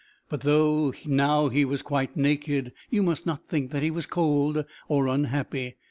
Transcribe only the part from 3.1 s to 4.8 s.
not think that he was cold